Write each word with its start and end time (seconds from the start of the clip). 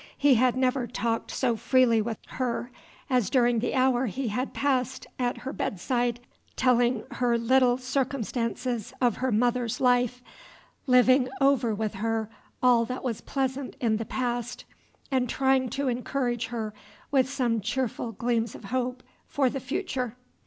He 0.17 0.33
had 0.33 0.55
never 0.57 0.87
talked 0.87 1.29
so 1.29 1.55
freely 1.55 2.01
with 2.01 2.17
her 2.29 2.71
as 3.07 3.29
during 3.29 3.59
the 3.59 3.75
hour 3.75 4.07
he 4.07 4.29
had 4.29 4.51
passed 4.51 5.05
at 5.19 5.37
her 5.45 5.53
bedside, 5.53 6.19
telling 6.55 7.03
her 7.11 7.37
little 7.37 7.77
circumstances 7.77 8.95
of 8.99 9.17
her 9.17 9.31
mother's 9.31 9.79
life, 9.79 10.23
living 10.87 11.29
over 11.39 11.75
with 11.75 11.93
her 11.93 12.31
all 12.63 12.83
that 12.85 13.03
was 13.03 13.21
pleasant 13.21 13.75
in 13.79 13.97
the 13.97 14.05
past, 14.05 14.65
and 15.11 15.29
trying 15.29 15.69
to 15.69 15.87
encourage 15.87 16.47
her 16.47 16.73
with 17.11 17.29
some 17.29 17.61
cheerful 17.61 18.11
gleams 18.11 18.55
of 18.55 18.63
hope 18.63 19.03
for 19.27 19.51
the 19.51 19.59
future. 19.59 20.15